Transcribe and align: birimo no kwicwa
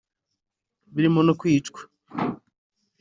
birimo 0.93 1.21
no 1.27 1.33
kwicwa 1.39 1.81